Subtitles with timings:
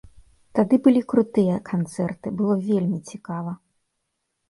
[0.59, 3.51] Тады былі крутыя канцэрты, было вельмі цікава.